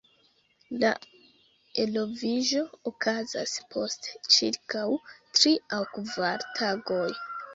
La 0.83 0.89
eloviĝo 1.83 2.63
okazas 2.91 3.53
post 3.75 4.09
ĉirkaŭ 4.37 4.87
tri 5.39 5.55
aŭ 5.77 5.83
kvar 5.99 6.49
tagoj. 6.61 7.07